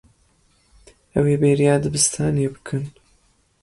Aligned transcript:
Ew 1.17 1.25
ê 1.33 1.35
bêriya 1.41 1.75
dibistanê 1.83 2.47
bikin. 2.53 2.83